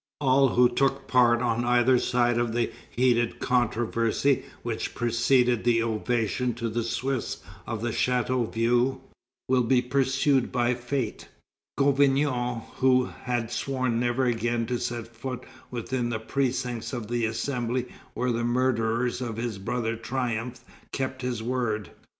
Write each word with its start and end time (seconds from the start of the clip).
All 0.19 0.55
who 0.55 0.67
took 0.67 1.07
part 1.07 1.43
on 1.43 1.63
either 1.63 1.99
side 1.99 2.39
of 2.39 2.53
the 2.53 2.71
heated 2.89 3.37
controversy 3.37 4.45
which 4.63 4.95
preceded 4.95 5.63
the 5.63 5.83
ovation 5.83 6.55
to 6.55 6.69
the 6.69 6.81
Swiss 6.81 7.37
of 7.67 7.83
Chateauvieux, 7.93 8.99
will 9.47 9.61
be 9.61 9.79
pursued 9.79 10.51
by 10.51 10.73
fate. 10.73 11.27
Gouvion, 11.77 12.63
who 12.77 13.03
had 13.25 13.51
sworn 13.51 13.99
never 13.99 14.25
again 14.25 14.65
to 14.65 14.79
set 14.79 15.07
foot 15.15 15.43
within 15.69 16.09
the 16.09 16.17
precincts 16.17 16.93
of 16.93 17.07
the 17.07 17.25
Assembly 17.25 17.85
where 18.15 18.31
the 18.31 18.43
murderers 18.43 19.21
of 19.21 19.37
his 19.37 19.59
brother 19.59 19.95
triumphed, 19.95 20.63
kept 20.91 21.21
his 21.21 21.43
word. 21.43 21.91